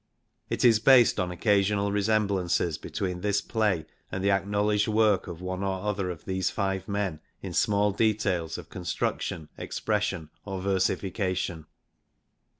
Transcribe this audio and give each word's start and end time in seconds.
It 0.49 0.65
is 0.65 0.79
based 0.79 1.19
on 1.19 1.29
occasional 1.29 1.91
resemblances 1.91 2.79
between 2.79 3.21
this 3.21 3.39
play 3.39 3.85
and 4.11 4.23
the 4.23 4.31
acknowledged 4.31 4.87
work 4.87 5.27
of 5.27 5.41
one 5.43 5.61
or 5.61 5.81
other 5.85 6.09
of 6.09 6.25
these 6.25 6.49
five 6.49 6.87
men 6.87 7.19
in 7.43 7.53
small 7.53 7.91
details 7.91 8.57
of 8.57 8.69
construction, 8.71 9.47
expression, 9.59 10.31
or 10.43 10.59
ver 10.59 10.77
sification. 10.77 11.65